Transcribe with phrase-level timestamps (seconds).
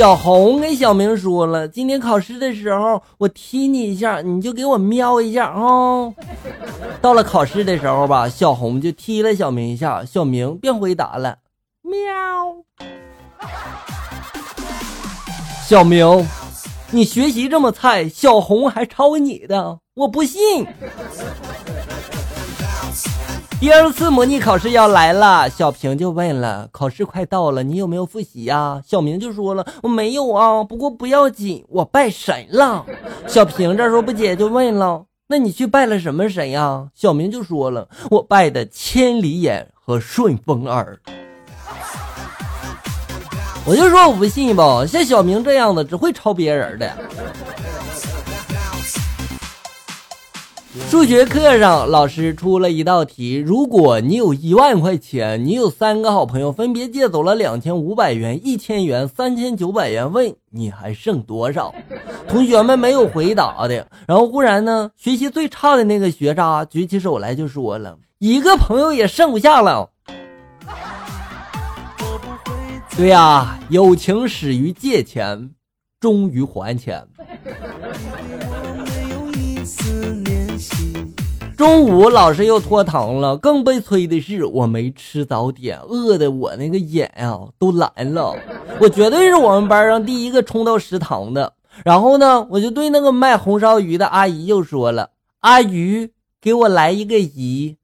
[0.00, 6.10] 小红跟小明说了，今天考试的时候我踢你一下，你就给我瞄一下啊。
[7.02, 11.36] 到了考试的时候吧，小红就踢了小明一下，小明便回答了，
[11.82, 12.00] 喵。
[15.68, 16.26] 小明，
[16.90, 20.66] 你学习这么菜，小红还抄你的，我不信。
[23.60, 32.86] 第二次模拟考试要来了，小平就问了：“考试快到了，你有没有复习呀？”小明就说了：“我没有啊，不过不要紧，我拜神了。
[33.28, 40.98] ”小平这时候不解就问了：“那你去拜了什么神呀？”小明就说了：“我拜的千里眼和顺风耳。”
[43.66, 46.90] 我就说我不信吧，像小明这样的只会抄别人的。
[50.72, 61.74] 数学课上，老师出了一道题：如果你有一万块钱，你有三个好朋友分别借走了两千五百元、一千元、三千九百元，问你还剩多少？
[62.28, 63.84] 同学们没有回答的。
[64.06, 69.90] 然后忽然呢，学习最差的那个学渣举起手来就说了：“一个朋友也剩不下了。”
[72.96, 75.50] 对呀，友情始于借钱，
[75.98, 77.04] 终于还钱。
[81.60, 88.34] 中午老师又拖堂了，更悲催的是我没吃早点，饿的我那个眼啊都蓝了。
[88.80, 91.52] 我绝对是我们班上第一个冲到食堂的。
[91.84, 96.08] 然后呢，我就对那个卖红烧鱼的阿姨又说了：“阿姨，
[96.40, 97.76] 给我来一个鱼。”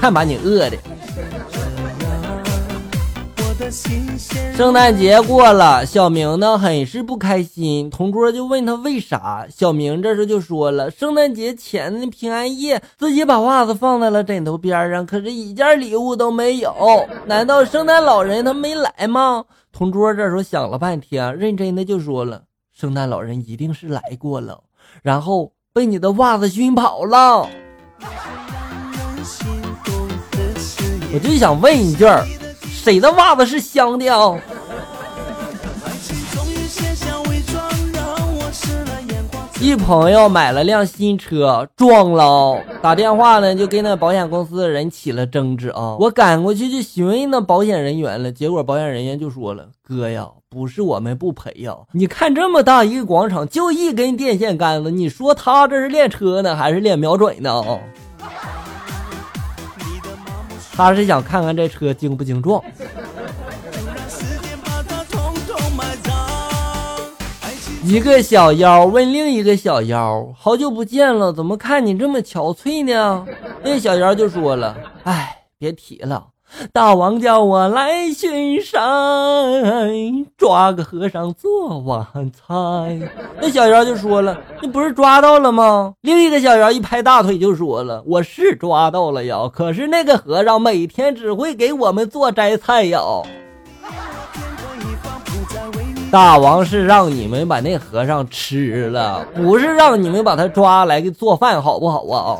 [0.00, 0.78] 看把你饿的。
[3.70, 7.88] 圣诞节过了，小明呢很是不开心。
[7.88, 16.74] 同桌就问他为啥，小明这时就说了：圣诞节前的平安夜，自己把袜子放在了枕头边上，可是一件礼物都没有。
[17.26, 19.44] 难道圣诞老人他没来吗？
[19.72, 24.60] 同桌这时候想了半天，认真的就说了：圣诞老人一定是来过了，
[25.02, 27.48] 然后被你的袜子熏跑了。
[31.12, 32.24] 我就想问一句儿。
[32.82, 34.40] 谁的袜子是香的啊？
[39.60, 45.94] 一朋友买了辆新车撞了，打电话呢就跟那保险公司的人起了争执啊。
[46.00, 57.62] 我赶过去就询问那保险人员了，结果保险人员就说了：“哥呀，不是我们不赔呀，你看这么大一个广场就一根电线杆子，你说他这是练车呢还是练瞄准呢？”
[60.80, 62.62] 他是想看看这车精不精壮。
[67.84, 73.26] 一个小妖问另一个小妖：“好久不见了，怎么看你这么憔悴呢？”
[73.62, 76.28] 那小妖就说了：“哎，别提了。”
[76.72, 78.80] 大王叫我来巡山，
[80.36, 83.00] 抓个和尚做晚餐。
[83.40, 93.00] 那小妖就说了：“你不是抓到了吗？”另一个小妖一拍大腿就说了：“我是抓到了呀，可是那个和尚每天只会给我们做斋菜呀。
[96.10, 102.38] ”大王是让你们把那和尚吃了，不是让你们把他抓来给做饭，好不好啊？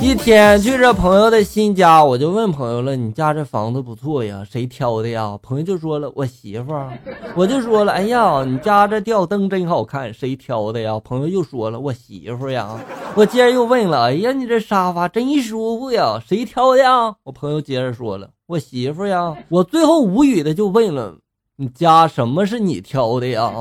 [0.00, 6.96] 一天去这朋友的新家，我就问朋友了：“你家这房子不错呀，谁挑的呀？”朋友就说了：“我媳妇儿。”
[7.34, 12.78] 我就说了：“哎呀，你家这吊灯真好看，谁挑的呀？”朋友又说了：“我媳妇儿呀。”
[13.16, 21.16] 我接着又问了：“哎呀，你这沙发真舒服呀，谁挑的呀？”我朋友接着说了：“我媳妇儿呀。”我最后无语的就问了
[21.56, 23.52] ：“你家什么是你挑的呀？”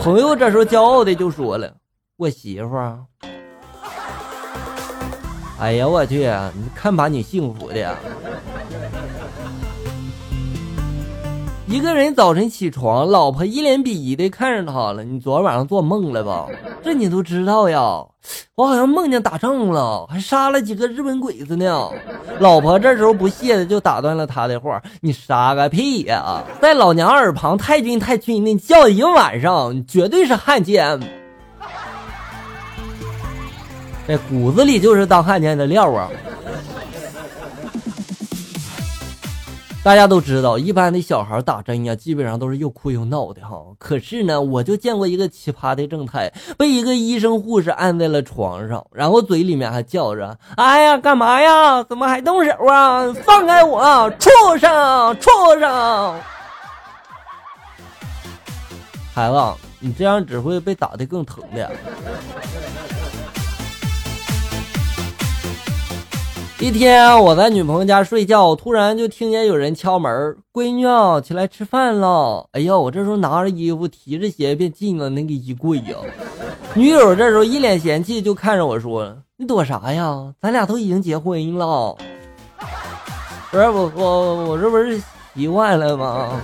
[0.00, 1.72] 朋友这时候骄傲的就说了
[2.18, 2.98] ：“我媳妇儿。”
[5.64, 6.18] 哎呀，我去！
[6.54, 7.96] 你看把你幸福的。
[11.66, 15.02] 一个人早晨起床，老婆一脸鄙夷的看着他了。
[15.02, 16.46] 你昨晚上做梦了吧？
[16.82, 17.80] 这你都知道呀？
[18.56, 21.88] 我好像梦见打仗了，还杀了几个日本鬼子呢。
[22.40, 26.44] 老婆这时候不屑的就打断了他的话：“你杀个屁呀！
[26.60, 31.00] 在老娘耳旁太君太君的叫一个晚上，你绝对是汉奸。”
[34.06, 36.10] 这骨子里就是当汉奸的料啊！
[39.82, 43.62] 大家都知道，一般的小孩打针呀，基本上都是又哭又闹的哈。
[43.78, 51.82] 可是呢，我就见过一个奇葩的正太，被一个医生护士按在了床上，然后嘴里面还叫着：“哎呀，干嘛呀？
[51.82, 53.12] 怎么还动手啊？
[53.24, 55.30] 放开我，畜生，畜
[55.60, 56.14] 生！”
[59.14, 59.36] 孩子，
[59.80, 61.70] 你这样只会被打的更疼的。
[66.64, 70.86] 一天我在女朋友家睡觉，突然就听见有人敲门：“闺女，
[71.20, 75.94] 起来吃饭了。”哎呀，我这时候拿着衣服，提着鞋便进了那个衣柜呀。
[76.72, 80.32] 女友这时候一脸嫌弃，就看着我说：“你躲啥呀？
[80.40, 81.94] 咱俩都已经结婚了。”
[83.52, 84.98] 不是我我我这不是
[85.34, 86.40] 习惯了吗？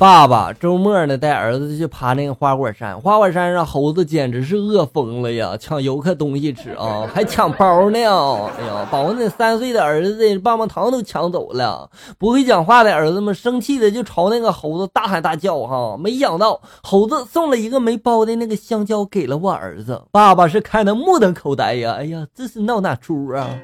[0.00, 2.98] 爸爸周末呢，带儿子去爬那个花果山。
[2.98, 7.98] 花果山上猴子简直是饿疯了呀，抢游客东西吃啊，还抢包呢！
[7.98, 11.90] 哎呀，把我那三岁的儿子棒棒糖都抢走了。
[12.16, 15.98] 不会讲话的儿子们生气的就朝那个猴子大喊大叫哈。
[15.98, 21.96] 没想到猴子送了一个没包的那个香蕉给了我儿子，爸爸是看得目瞪口呆呀！
[21.98, 23.50] 哎呀，这是闹哪出啊？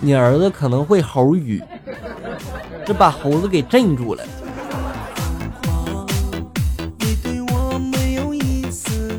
[0.00, 1.60] 你儿子可能会猴语，
[2.84, 4.22] 这把猴子给镇住了。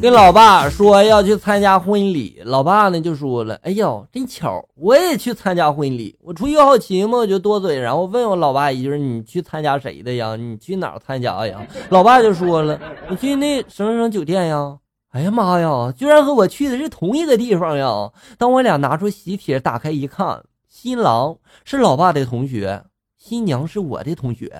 [0.01, 6.13] 跟老爸说要去参加婚礼，老爸呢就说了：“哎呦，真巧，我也去参加婚礼。
[6.21, 10.35] 我出于好奇嘛，我就多嘴，然后问我老爸一句：你去参加谁的呀？
[10.35, 12.77] 你去哪儿参加呀？”老爸就说了
[13.09, 14.77] ：“我去那什么什么酒店呀。”
[15.11, 18.11] 哎呀妈呀，居然和我去的是同一个地方呀！
[18.37, 20.43] 当我俩拿出喜帖打开一看。
[20.67, 22.83] 新郎是老爸的同学，
[23.25, 24.51] 新娘是我的同学，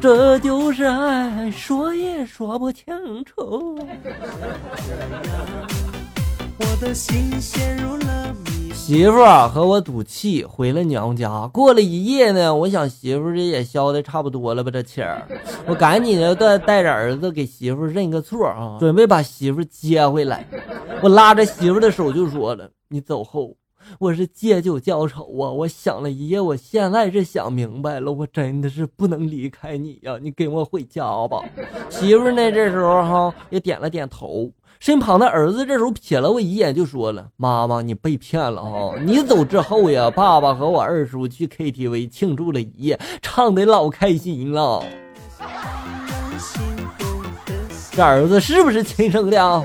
[0.00, 2.86] 这就是爱，说也说不清
[3.22, 3.78] 楚。
[8.72, 15.28] 媳妇和我赌气回了娘家，过了一夜呢，我想媳妇这也消的差不多了吧，这气儿，
[15.66, 20.46] 我赶紧的带带着儿子给媳妇认个错啊，准备把媳妇接回来。
[21.02, 23.54] 我拉着媳妇的手就说了：“你走后。”
[23.98, 25.50] 我是借酒浇愁啊！
[25.50, 30.18] 我想了一夜，我现在是想明白了，我真的是不能离开你呀！
[30.20, 31.42] 你跟我回家吧。
[31.88, 34.50] 媳妇呢，这时候哈也点了点头。
[34.78, 38.94] 身旁的儿子这时候瞥了我一眼，就说了：“妈妈，你被骗了哈！
[39.04, 44.84] 你走之后呀，爸爸和我二叔去 KTV 庆祝了一夜，唱的老开心了。
[47.90, 49.64] 这儿子是不是亲生的啊？”